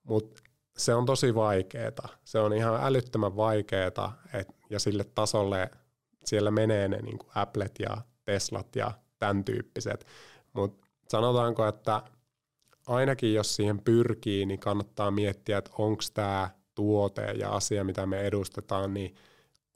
Mutta 0.04 0.42
se 0.76 0.94
on 0.94 1.06
tosi 1.06 1.34
vaikeeta. 1.34 2.08
Se 2.24 2.38
on 2.38 2.52
ihan 2.52 2.78
älyttömän 2.82 3.36
vaikeeta 3.36 4.12
et, 4.32 4.48
ja 4.70 4.78
sille 4.78 5.04
tasolle 5.04 5.70
siellä 6.24 6.50
menee 6.50 6.88
ne 6.88 6.96
niin 7.02 7.18
kuin 7.18 7.30
Applet 7.34 7.74
ja 7.78 7.96
Teslat 8.24 8.76
ja 8.76 8.92
tämän 9.18 9.44
tyyppiset. 9.44 10.06
Mutta 10.52 10.86
sanotaanko, 11.08 11.66
että 11.66 12.02
ainakin 12.86 13.34
jos 13.34 13.56
siihen 13.56 13.80
pyrkii, 13.80 14.46
niin 14.46 14.60
kannattaa 14.60 15.10
miettiä, 15.10 15.58
että 15.58 15.70
onko 15.78 16.02
tämä 16.14 16.50
tuote 16.74 17.22
ja 17.22 17.50
asia, 17.50 17.84
mitä 17.84 18.06
me 18.06 18.20
edustetaan, 18.20 18.94
niin 18.94 19.14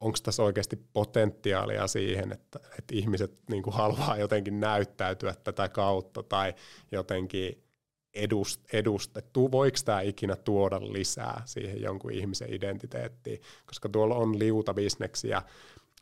onko 0.00 0.18
tässä 0.22 0.42
oikeasti 0.42 0.76
potentiaalia 0.92 1.86
siihen, 1.86 2.32
että, 2.32 2.58
että 2.78 2.94
ihmiset 2.94 3.42
niin 3.50 3.62
kuin 3.62 3.74
haluaa 3.74 4.16
jotenkin 4.16 4.60
näyttäytyä 4.60 5.34
tätä 5.44 5.68
kautta 5.68 6.22
tai 6.22 6.54
jotenkin 6.92 7.64
edust, 8.14 8.60
edustettu, 8.72 9.52
voiko 9.52 9.78
tämä 9.84 10.00
ikinä 10.00 10.36
tuoda 10.36 10.80
lisää 10.80 11.42
siihen 11.44 11.82
jonkun 11.82 12.12
ihmisen 12.12 12.54
identiteettiin, 12.54 13.40
koska 13.66 13.88
tuolla 13.88 14.14
on 14.14 14.38
liuta 14.38 14.74
bisneksiä, 14.74 15.42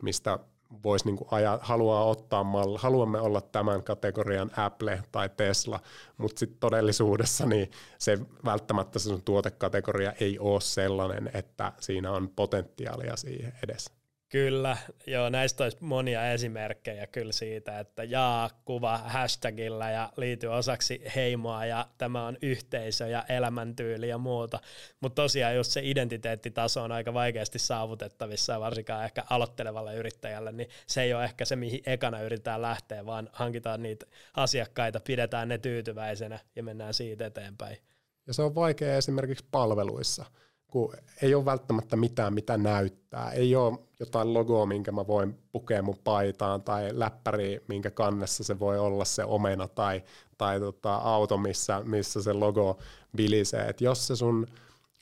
mistä 0.03 0.39
voisi 0.85 1.05
niinku 1.05 1.27
aja, 1.31 1.59
haluaa 1.63 2.05
ottaa 2.05 2.45
malli, 2.45 2.79
haluamme 2.81 3.21
olla 3.21 3.41
tämän 3.41 3.83
kategorian 3.83 4.51
Apple 4.57 5.03
tai 5.13 5.31
Tesla, 5.37 5.81
mutta 6.17 6.39
sitten 6.39 6.59
todellisuudessa 6.61 7.47
niin 7.47 7.71
se 7.99 8.19
välttämättä 8.45 8.99
se 8.99 9.03
sun 9.09 9.23
tuotekategoria 9.23 10.13
ei 10.21 10.39
ole 10.39 10.61
sellainen, 10.61 11.31
että 11.35 11.73
siinä 11.81 12.13
on 12.13 12.29
potentiaalia 12.29 13.17
siihen 13.17 13.53
edes. 13.65 14.02
Kyllä, 14.33 14.77
joo, 15.07 15.29
näistä 15.29 15.65
olisi 15.65 15.77
monia 15.81 16.33
esimerkkejä 16.33 17.07
kyllä 17.07 17.33
siitä, 17.33 17.79
että 17.79 18.05
jaa 18.05 18.51
kuva 18.65 18.99
hashtagilla 18.99 19.91
ja 19.91 20.13
liity 20.17 20.47
osaksi 20.47 21.03
heimoa 21.17 21.67
ja 21.67 21.89
tämä 21.99 22.27
on 22.27 22.37
yhteisö 22.43 23.09
ja 23.09 23.25
elämäntyyli 23.29 24.09
ja 24.09 24.19
muuta. 24.19 24.61
Mutta 25.01 25.23
tosiaan 25.23 25.57
just 25.57 25.71
se 25.71 25.81
identiteettitaso 25.85 26.83
on 26.83 26.93
aika 26.93 27.15
vaikeasti 27.15 27.59
saavutettavissa 27.59 28.61
varsinkaan 28.61 29.05
ehkä 29.05 29.25
aloittelevalle 29.31 29.95
yrittäjälle, 29.95 30.53
niin 30.53 30.69
se 30.87 31.03
ei 31.03 31.15
ole 31.15 31.25
ehkä 31.25 31.45
se, 31.45 31.57
mihin 31.57 31.81
ekana 31.87 32.21
yritetään 32.21 32.63
lähteä, 32.63 33.07
vaan 33.07 33.29
hankitaan 33.33 33.83
niitä 33.83 34.07
asiakkaita, 34.35 35.01
pidetään 35.01 35.49
ne 35.49 35.59
tyytyväisenä 35.59 36.39
ja 36.57 36.63
mennään 36.63 36.95
siitä 36.95 37.27
eteenpäin. 37.27 37.79
Ja 38.27 38.35
se 38.35 38.43
on 38.43 38.55
vaikea 38.55 38.97
esimerkiksi 38.97 39.45
palveluissa 39.51 40.25
kun 40.73 40.95
ei 41.23 41.35
ole 41.35 41.45
välttämättä 41.45 41.97
mitään, 41.97 42.35
mitä 42.35 42.57
näyttää. 42.57 43.31
Ei 43.33 43.57
ole 43.57 43.79
jotain 44.01 44.35
logoa, 44.35 44.67
minkä 44.67 44.93
mä 44.93 45.07
voin 45.07 45.39
pukea 45.53 45.83
mun 45.83 45.99
paitaan, 46.05 46.63
tai 46.63 46.91
läppäri, 46.93 47.65
minkä 47.69 47.91
kannessa 47.91 48.45
se 48.45 48.59
voi 48.59 48.79
olla 48.79 49.05
se 49.05 49.25
omena, 49.25 49.69
tai, 49.69 50.03
tai 50.39 50.61
tota, 50.61 50.95
auto, 50.95 51.37
missä, 51.37 51.83
missä 51.85 52.23
se 52.23 52.33
logo 52.33 52.79
vilisee. 53.17 53.69
Et 53.69 53.81
jos 53.81 54.07
se 54.07 54.17
sun 54.17 54.47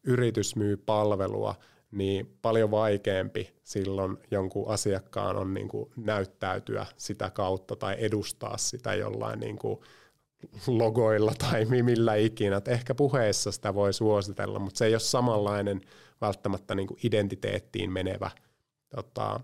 yritys 0.05 0.57
myy 0.57 0.77
palvelua, 0.77 1.55
niin 1.91 2.39
paljon 2.43 2.71
vaikeampi 2.71 3.51
silloin 3.65 4.19
jonkun 4.31 4.71
asiakkaan 4.71 5.37
on 5.37 5.55
niin 5.55 5.69
kuin 5.69 5.91
näyttäytyä 5.97 6.87
sitä 6.97 7.31
kautta 7.31 7.77
tai 7.77 7.97
edustaa 7.99 8.59
sitä 8.59 8.95
jollain 8.95 9.41
niin 9.41 9.59
kuin 9.59 9.81
logoilla 10.67 11.33
tai 11.39 11.65
millä 11.65 12.15
ikinä. 12.15 12.57
Et 12.57 12.69
ehkä 12.69 12.95
puheessa 12.95 13.53
sitä 13.53 13.75
voi 13.75 13.93
suositella, 13.93 14.59
mutta 14.59 14.79
se 14.79 14.87
ei 14.87 14.95
ole 14.95 15.01
samanlainen 15.01 15.81
välttämättä 16.21 16.75
niin 16.75 16.87
kuin 16.87 16.99
identiteettiin 17.03 17.93
menevä 17.93 18.31
tota, 18.95 19.41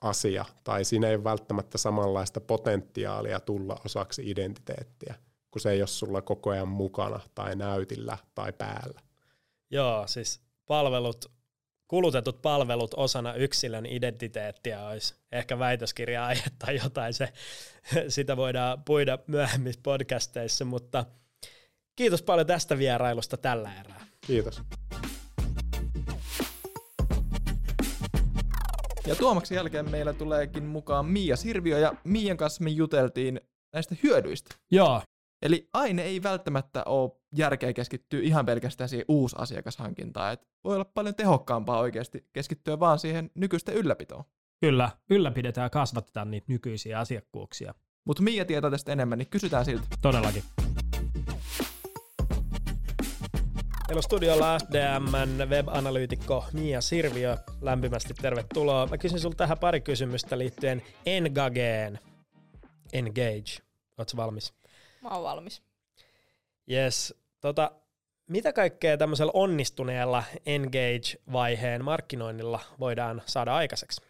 asia, 0.00 0.44
tai 0.64 0.84
siinä 0.84 1.08
ei 1.08 1.14
ole 1.14 1.24
välttämättä 1.24 1.78
samanlaista 1.78 2.40
potentiaalia 2.40 3.40
tulla 3.40 3.80
osaksi 3.84 4.30
identiteettiä, 4.30 5.14
kun 5.50 5.60
se 5.60 5.70
ei 5.70 5.80
ole 5.80 5.86
sulla 5.86 6.22
koko 6.22 6.50
ajan 6.50 6.68
mukana 6.68 7.20
tai 7.34 7.56
näytillä 7.56 8.18
tai 8.34 8.52
päällä. 8.52 9.00
Joo, 9.70 10.06
siis 10.06 10.40
palvelut 10.66 11.35
kulutetut 11.88 12.42
palvelut 12.42 12.94
osana 12.94 13.34
yksilön 13.34 13.86
identiteettiä 13.86 14.86
olisi 14.86 15.14
ehkä 15.32 15.58
väitöskirja-aihe 15.58 16.44
tai 16.58 16.76
jotain, 16.84 17.14
se, 17.14 17.32
sitä 18.08 18.36
voidaan 18.36 18.84
puida 18.84 19.18
myöhemmissä 19.26 19.80
podcasteissa, 19.82 20.64
mutta 20.64 21.04
kiitos 21.96 22.22
paljon 22.22 22.46
tästä 22.46 22.78
vierailusta 22.78 23.36
tällä 23.36 23.70
erää. 23.80 24.06
Kiitos. 24.26 24.62
Ja 29.06 29.14
Tuomaksen 29.14 29.56
jälkeen 29.56 29.90
meillä 29.90 30.12
tuleekin 30.12 30.64
mukaan 30.64 31.06
Mia 31.06 31.36
Sirviö 31.36 31.78
ja 31.78 31.92
Mian 32.04 32.36
kanssa 32.36 32.64
me 32.64 32.70
juteltiin 32.70 33.40
näistä 33.72 33.96
hyödyistä. 34.02 34.54
Joo, 34.70 35.02
Eli 35.42 35.68
aine 35.72 36.02
ei 36.02 36.22
välttämättä 36.22 36.82
ole 36.84 37.10
järkeä 37.38 37.72
keskittyä 37.72 38.20
ihan 38.22 38.46
pelkästään 38.46 38.88
siihen 38.88 39.06
asiakashankintaan. 39.36 40.32
Et 40.32 40.48
voi 40.64 40.74
olla 40.74 40.84
paljon 40.84 41.14
tehokkaampaa 41.14 41.78
oikeasti 41.78 42.26
keskittyä 42.32 42.80
vaan 42.80 42.98
siihen 42.98 43.30
nykyisten 43.34 43.74
ylläpitoon. 43.74 44.24
Kyllä, 44.60 44.90
ylläpidetään 45.10 45.64
ja 45.64 45.70
kasvatetaan 45.70 46.30
niitä 46.30 46.46
nykyisiä 46.48 46.98
asiakkuuksia. 46.98 47.74
Mutta 48.04 48.22
Mia 48.22 48.44
tietää 48.44 48.70
tästä 48.70 48.92
enemmän, 48.92 49.18
niin 49.18 49.30
kysytään 49.30 49.64
siltä. 49.64 49.86
Todellakin. 50.02 50.42
Meillä 53.88 53.98
on 53.98 54.02
studiolla 54.02 54.58
SDMn 54.58 55.48
web-analyytikko 55.48 56.44
Mia 56.52 56.80
Sirviö. 56.80 57.36
Lämpimästi 57.60 58.14
tervetuloa. 58.14 58.86
Mä 58.86 58.98
kysyn 58.98 59.20
sulta 59.20 59.36
tähän 59.36 59.58
pari 59.58 59.80
kysymystä 59.80 60.38
liittyen 60.38 60.82
Engageen. 61.06 61.98
Engage. 62.92 63.56
Oletko 63.98 64.16
valmis? 64.16 64.54
Mä 65.02 65.08
oon 65.08 65.22
valmis. 65.22 65.62
Yes. 66.70 67.14
Tota, 67.40 67.70
mitä 68.26 68.52
kaikkea 68.52 68.96
tämmöisellä 68.96 69.32
onnistuneella 69.34 70.24
engage-vaiheen 70.46 71.84
markkinoinnilla 71.84 72.60
voidaan 72.80 73.22
saada 73.26 73.54
aikaiseksi? 73.54 74.00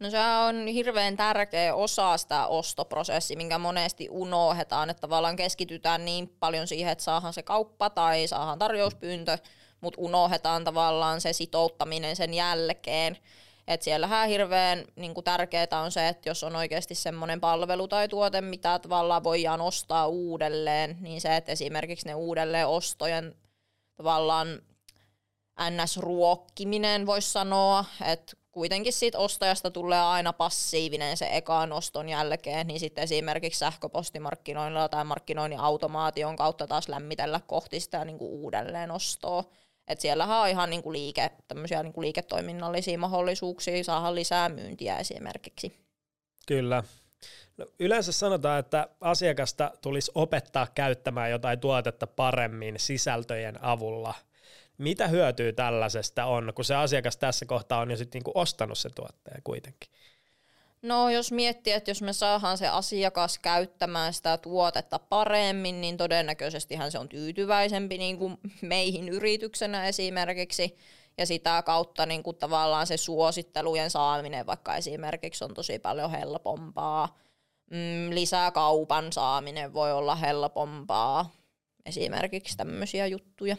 No 0.00 0.10
se 0.10 0.18
on 0.18 0.66
hirveän 0.66 1.16
tärkeä 1.16 1.74
osa 1.74 2.16
sitä 2.16 2.46
ostoprosessia, 2.46 3.36
minkä 3.36 3.58
monesti 3.58 4.08
unohdetaan, 4.10 4.90
että 4.90 5.00
tavallaan 5.00 5.36
keskitytään 5.36 6.04
niin 6.04 6.28
paljon 6.40 6.66
siihen, 6.66 6.92
että 6.92 7.04
saadaan 7.04 7.32
se 7.32 7.42
kauppa 7.42 7.90
tai 7.90 8.26
saadaan 8.26 8.58
tarjouspyyntö, 8.58 9.38
mutta 9.80 10.00
unohdetaan 10.00 10.64
tavallaan 10.64 11.20
se 11.20 11.32
sitouttaminen 11.32 12.16
sen 12.16 12.34
jälkeen. 12.34 13.16
Et 13.68 13.82
siellähän 13.82 14.28
hirveän 14.28 14.84
niin 14.96 15.14
tärkeää 15.24 15.80
on 15.84 15.92
se, 15.92 16.08
että 16.08 16.28
jos 16.28 16.44
on 16.44 16.56
oikeasti 16.56 16.94
semmoinen 16.94 17.40
palvelu 17.40 17.88
tai 17.88 18.08
tuote, 18.08 18.40
mitä 18.40 18.78
tavallaan 18.78 19.24
voidaan 19.24 19.60
ostaa 19.60 20.06
uudelleen, 20.06 20.96
niin 21.00 21.20
se, 21.20 21.36
että 21.36 21.52
esimerkiksi 21.52 22.06
ne 22.06 22.14
uudelleen 22.14 22.68
ostojen 22.68 23.34
tavallaan 23.96 24.48
NS-ruokkiminen 25.60 27.06
voisi 27.06 27.32
sanoa, 27.32 27.84
että 28.06 28.32
kuitenkin 28.52 28.92
siitä 28.92 29.18
ostajasta 29.18 29.70
tulee 29.70 30.00
aina 30.00 30.32
passiivinen 30.32 31.16
se 31.16 31.28
ekaan 31.32 31.72
oston 31.72 32.08
jälkeen, 32.08 32.66
niin 32.66 32.80
sitten 32.80 33.04
esimerkiksi 33.04 33.58
sähköpostimarkkinoinnilla 33.58 34.88
tai 34.88 35.04
markkinoinnin 35.04 35.60
automaation 35.60 36.36
kautta 36.36 36.66
taas 36.66 36.88
lämmitellä 36.88 37.40
kohti 37.46 37.80
sitä 37.80 38.04
niin 38.04 38.18
kuin 38.18 38.30
uudelleen 38.30 38.90
ostoa. 38.90 39.44
Et 39.88 40.00
siellähän 40.00 40.38
on 40.38 40.48
ihan 40.48 40.70
niinku 40.70 40.92
liike, 40.92 41.30
niinku 41.82 42.02
liiketoiminnallisia 42.02 42.98
mahdollisuuksia 42.98 43.84
saada 43.84 44.14
lisää 44.14 44.48
myyntiä 44.48 44.98
esimerkiksi. 44.98 45.84
Kyllä. 46.46 46.82
No, 47.56 47.66
yleensä 47.78 48.12
sanotaan, 48.12 48.60
että 48.60 48.88
asiakasta 49.00 49.70
tulisi 49.80 50.12
opettaa 50.14 50.66
käyttämään 50.74 51.30
jotain 51.30 51.60
tuotetta 51.60 52.06
paremmin 52.06 52.74
sisältöjen 52.78 53.64
avulla. 53.64 54.14
Mitä 54.78 55.08
hyötyä 55.08 55.52
tällaisesta 55.52 56.24
on, 56.24 56.52
kun 56.54 56.64
se 56.64 56.74
asiakas 56.74 57.16
tässä 57.16 57.46
kohtaa 57.46 57.80
on 57.80 57.90
jo 57.90 57.96
sitten 57.96 58.18
niinku 58.18 58.32
ostanut 58.34 58.78
sen 58.78 58.94
tuotteen 58.94 59.40
kuitenkin? 59.44 59.90
No 60.84 61.10
jos 61.10 61.32
miettii, 61.32 61.72
että 61.72 61.90
jos 61.90 62.02
me 62.02 62.12
saadaan 62.12 62.58
se 62.58 62.68
asiakas 62.68 63.38
käyttämään 63.38 64.14
sitä 64.14 64.38
tuotetta 64.38 64.98
paremmin, 64.98 65.80
niin 65.80 65.96
todennäköisesti 65.96 66.78
se 66.88 66.98
on 66.98 67.08
tyytyväisempi 67.08 67.98
niin 67.98 68.18
kuin 68.18 68.38
meihin 68.62 69.08
yrityksenä 69.08 69.86
esimerkiksi. 69.88 70.76
Ja 71.18 71.26
sitä 71.26 71.62
kautta 71.62 72.06
niin 72.06 72.22
kuin 72.22 72.36
tavallaan 72.36 72.86
se 72.86 72.96
suosittelujen 72.96 73.90
saaminen 73.90 74.46
vaikka 74.46 74.76
esimerkiksi 74.76 75.44
on 75.44 75.54
tosi 75.54 75.78
paljon 75.78 76.10
helpompaa. 76.10 77.18
Mm, 77.70 78.14
lisää 78.14 78.50
kaupan 78.50 79.12
saaminen 79.12 79.72
voi 79.72 79.92
olla 79.92 80.14
helpompaa. 80.14 81.30
Esimerkiksi 81.86 82.56
tämmöisiä 82.56 83.06
juttuja. 83.06 83.56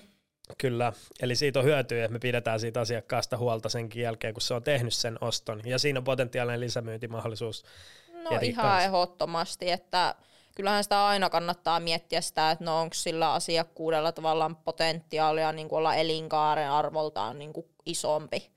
Kyllä, 0.57 0.93
eli 1.21 1.35
siitä 1.35 1.59
on 1.59 1.65
hyötyä, 1.65 2.05
että 2.05 2.13
me 2.13 2.19
pidetään 2.19 2.59
siitä 2.59 2.79
asiakkaasta 2.79 3.37
huolta 3.37 3.69
senkin 3.69 4.03
jälkeen, 4.03 4.33
kun 4.33 4.41
se 4.41 4.53
on 4.53 4.63
tehnyt 4.63 4.93
sen 4.93 5.17
oston. 5.21 5.61
Ja 5.65 5.79
siinä 5.79 5.99
on 5.99 6.03
potentiaalinen 6.03 6.59
lisämyyntimahdollisuus. 6.59 7.65
No 8.13 8.39
ihan 8.41 8.65
kanssa. 8.65 8.81
ehdottomasti, 8.81 9.71
että 9.71 10.15
kyllähän 10.55 10.83
sitä 10.83 11.05
aina 11.05 11.29
kannattaa 11.29 11.79
miettiä 11.79 12.21
sitä, 12.21 12.51
että 12.51 12.65
no 12.65 12.81
onko 12.81 12.93
sillä 12.93 13.33
asiakkuudella 13.33 14.11
tavallaan 14.11 14.55
potentiaalia 14.55 15.51
niin 15.51 15.69
kuin 15.69 15.77
olla 15.77 15.95
elinkaaren 15.95 16.71
arvoltaan 16.71 17.39
niin 17.39 17.53
kuin 17.53 17.65
isompi. 17.85 18.51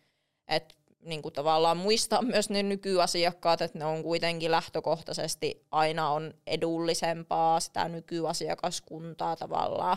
Että 0.49 0.75
niin 1.01 1.23
kuin 1.23 1.33
tavallaan 1.33 1.77
muistaa 1.77 2.23
myös 2.23 2.51
ne 2.51 2.63
nykyasiakkaat, 2.63 3.61
että 3.61 3.79
ne 3.79 3.85
on 3.85 4.03
kuitenkin 4.03 4.51
lähtökohtaisesti 4.51 5.67
aina 5.71 6.11
on 6.11 6.35
edullisempaa 6.47 7.61
sitä 7.61 7.89
nykyasiakaskuntaa 7.89 9.37
tavallaan 9.37 9.97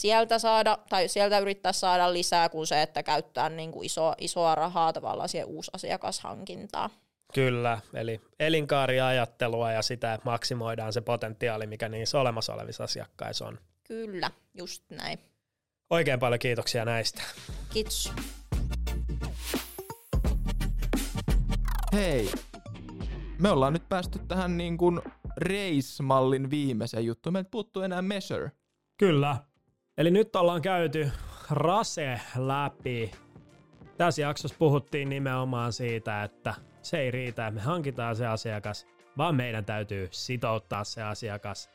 sieltä 0.00 0.38
saada, 0.38 0.78
tai 0.88 1.08
sieltä 1.08 1.38
yrittää 1.38 1.72
saada 1.72 2.12
lisää 2.12 2.48
kuin 2.48 2.66
se, 2.66 2.82
että 2.82 3.02
käyttää 3.02 3.48
niin 3.48 3.72
kuin 3.72 3.86
iso, 3.86 4.14
isoa 4.18 4.54
rahaa 4.54 4.92
tavallaan 4.92 5.28
siihen 5.28 5.48
uusasiakashankintaan. 5.48 6.90
Kyllä, 7.34 7.78
eli 7.94 8.20
elinkaariajattelua 8.40 9.72
ja 9.72 9.82
sitä, 9.82 10.14
että 10.14 10.24
maksimoidaan 10.30 10.92
se 10.92 11.00
potentiaali, 11.00 11.66
mikä 11.66 11.88
niissä 11.88 12.20
olemassa 12.20 12.54
olevissa 12.54 12.84
asiakkaissa 12.84 13.46
on. 13.46 13.58
Kyllä, 13.88 14.30
just 14.54 14.84
näin. 14.90 15.18
Oikein 15.90 16.20
paljon 16.20 16.38
kiitoksia 16.38 16.84
näistä. 16.84 17.22
Kiitos. 17.72 18.12
Hei, 21.92 22.30
me 23.38 23.50
ollaan 23.50 23.72
nyt 23.72 23.88
päästy 23.88 24.18
tähän 24.28 24.56
niin 24.56 24.78
kuin 24.78 25.00
race-mallin 25.36 26.50
viimeiseen 26.50 27.04
juttuun. 27.04 27.32
Meiltä 27.32 27.50
puuttuu 27.50 27.82
enää 27.82 28.02
measure. 28.02 28.52
Kyllä, 28.98 29.36
Eli 30.00 30.10
nyt 30.10 30.36
ollaan 30.36 30.62
käyty 30.62 31.10
rase 31.50 32.20
läpi. 32.36 33.10
Tässä 33.96 34.22
jaksossa 34.22 34.56
puhuttiin 34.58 35.08
nimenomaan 35.08 35.72
siitä, 35.72 36.22
että 36.22 36.54
se 36.82 36.98
ei 36.98 37.10
riitä, 37.10 37.46
että 37.46 37.60
me 37.60 37.60
hankitaan 37.60 38.16
se 38.16 38.26
asiakas, 38.26 38.86
vaan 39.18 39.34
meidän 39.34 39.64
täytyy 39.64 40.08
sitouttaa 40.10 40.84
se 40.84 41.02
asiakas, 41.02 41.70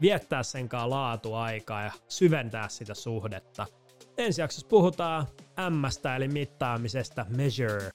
viettää 0.00 0.42
sen 0.42 0.68
kanssa 0.68 0.90
laatuaikaa 0.90 1.82
ja 1.82 1.92
syventää 2.08 2.68
sitä 2.68 2.94
suhdetta. 2.94 3.66
Ensi 4.16 4.40
jaksossa 4.40 4.68
puhutaan 4.68 5.26
M 5.70 5.84
eli 6.16 6.28
mittaamisesta, 6.28 7.26
measure. 7.36 7.90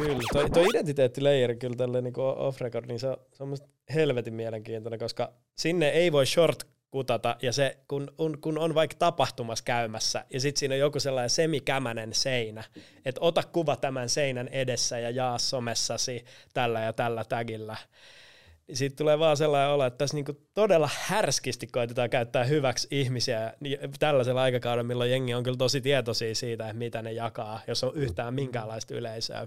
Kyllä, 0.00 0.22
toi, 0.32 0.50
toi 0.50 0.66
identiteettileijeri 0.70 1.56
kyllä 1.56 1.76
tälle 1.76 2.00
niin 2.00 2.14
off 2.18 2.60
record, 2.60 2.86
niin 2.86 3.00
se 3.00 3.08
on, 3.08 3.16
se 3.32 3.42
on 3.42 3.56
helvetin 3.94 4.34
mielenkiintoinen, 4.34 4.98
koska 4.98 5.32
sinne 5.58 5.88
ei 5.88 6.12
voi 6.12 6.26
short 6.26 6.66
kutata, 6.90 7.36
ja 7.42 7.52
se, 7.52 7.78
kun, 7.88 8.12
kun, 8.16 8.38
kun 8.40 8.58
on 8.58 8.74
vaikka 8.74 8.96
tapahtumassa 8.98 9.64
käymässä, 9.64 10.24
ja 10.32 10.40
sitten 10.40 10.58
siinä 10.58 10.74
on 10.74 10.78
joku 10.78 11.00
sellainen 11.00 11.30
semikämänen 11.30 12.14
seinä, 12.14 12.64
että 13.04 13.20
ota 13.20 13.42
kuva 13.42 13.76
tämän 13.76 14.08
seinän 14.08 14.48
edessä 14.48 14.98
ja 14.98 15.10
jaa 15.10 15.38
somessasi 15.38 16.24
tällä 16.54 16.80
ja 16.80 16.92
tällä 16.92 17.24
tagillä, 17.24 17.76
siitä 18.72 18.96
tulee 18.96 19.18
vaan 19.18 19.36
sellainen 19.36 19.70
olo, 19.70 19.86
että 19.86 19.98
tässä 19.98 20.16
niinku 20.16 20.32
todella 20.54 20.90
härskisti 20.92 21.66
koitetaan 21.66 22.10
käyttää 22.10 22.44
hyväksi 22.44 22.88
ihmisiä 22.90 23.54
tällaisella 23.98 24.42
aikakaudella, 24.42 24.88
milloin 24.88 25.10
jengi 25.10 25.34
on 25.34 25.42
kyllä 25.42 25.56
tosi 25.56 25.80
tietoisia 25.80 26.34
siitä, 26.34 26.64
että 26.64 26.78
mitä 26.78 27.02
ne 27.02 27.12
jakaa, 27.12 27.60
jos 27.66 27.84
on 27.84 27.94
yhtään 27.94 28.34
minkäänlaista 28.34 28.94
yleisöä. 28.94 29.46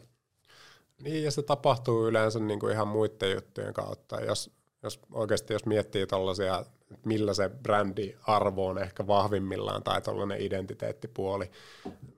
Niin, 1.04 1.24
ja 1.24 1.32
se 1.32 1.44
tapahtuu 1.44 2.08
yleensä 2.08 2.39
niin 2.39 2.60
kuin 2.60 2.74
ihan 2.74 2.88
muiden 2.88 3.32
juttujen 3.32 3.74
kautta. 3.74 4.22
Jos, 4.22 4.52
jos 4.84 5.00
oikeasti 5.12 5.54
jos 5.54 5.66
miettii 5.66 6.08
tuollaisia, 6.08 6.66
millä 7.06 7.34
se 7.34 7.50
brändi 7.50 8.16
arvo 8.28 8.68
on 8.68 8.78
ehkä 8.78 9.08
vahvimmillaan 9.08 9.84
tai 9.84 10.02
tuollainen 10.02 10.42
identiteettipuoli, 10.42 11.52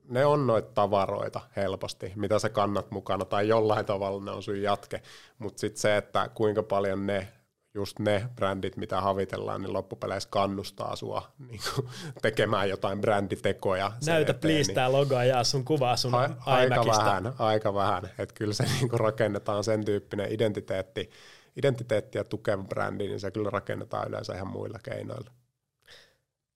ne 0.08 0.26
on 0.26 0.46
noita 0.46 0.70
tavaroita 0.74 1.40
helposti, 1.56 2.12
mitä 2.16 2.38
sä 2.38 2.48
kannat 2.48 2.90
mukana 2.90 3.24
tai 3.24 3.48
jollain 3.48 3.86
tavalla 3.86 4.24
ne 4.24 4.30
on 4.30 4.42
sun 4.42 4.62
jatke. 4.62 5.02
Mutta 5.38 5.60
sitten 5.60 5.80
se, 5.80 5.96
että 5.96 6.30
kuinka 6.34 6.62
paljon 6.62 7.06
ne 7.06 7.28
just 7.76 7.98
ne 7.98 8.28
brändit, 8.34 8.76
mitä 8.76 9.00
havitellaan, 9.00 9.62
niin 9.62 9.72
loppupeleissä 9.72 10.28
kannustaa 10.32 10.96
sua 10.96 11.32
niin 11.48 11.60
kuin, 11.74 11.88
tekemään 12.22 12.68
jotain 12.68 13.00
bränditekoja. 13.00 13.92
Näytä 14.06 14.30
eteen, 14.30 14.40
please 14.40 14.66
niin, 14.66 14.74
tämä 14.74 14.92
logo 14.92 15.22
ja 15.22 15.44
sun 15.44 15.64
kuvaa 15.64 15.96
sun 15.96 16.14
a- 16.14 16.36
Aika 16.46 16.86
vähän, 16.86 17.32
aika 17.38 17.74
vähän. 17.74 18.04
Että 18.18 18.34
kyllä 18.34 18.54
se 18.54 18.64
niin 18.80 18.88
kuin 18.88 19.00
rakennetaan 19.00 19.64
sen 19.64 19.84
tyyppinen 19.84 20.32
identiteetti, 20.32 21.10
identiteettiä 21.56 22.24
tukeva 22.24 22.62
brändi, 22.62 23.08
niin 23.08 23.20
se 23.20 23.30
kyllä 23.30 23.50
rakennetaan 23.50 24.08
yleensä 24.08 24.34
ihan 24.34 24.48
muilla 24.48 24.78
keinoilla. 24.82 25.30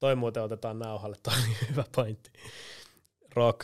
Toi 0.01 0.17
muuten 0.17 0.43
otetaan 0.43 0.79
nauhalle, 0.79 1.17
toi 1.23 1.35
on 1.35 1.69
hyvä 1.71 1.85
pointti. 1.97 2.31
Rock. 3.35 3.61